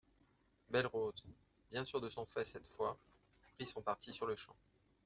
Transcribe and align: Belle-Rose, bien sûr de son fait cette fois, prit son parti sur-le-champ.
Belle-Rose, 0.71 1.21
bien 1.69 1.83
sûr 1.83 2.01
de 2.01 2.09
son 2.09 2.25
fait 2.25 2.43
cette 2.43 2.65
fois, 2.65 2.97
prit 3.53 3.67
son 3.67 3.83
parti 3.83 4.11
sur-le-champ. 4.11 4.55